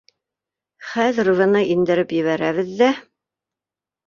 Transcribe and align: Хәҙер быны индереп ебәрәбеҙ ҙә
Хәҙер 0.93 1.29
быны 1.41 1.61
индереп 1.75 2.17
ебәрәбеҙ 2.21 2.73
ҙә 2.81 2.89